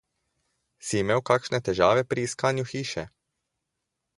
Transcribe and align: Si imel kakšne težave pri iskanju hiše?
Si 0.87 0.95
imel 1.01 1.21
kakšne 1.31 1.59
težave 1.67 2.07
pri 2.15 2.25
iskanju 2.29 2.65
hiše? 2.73 3.05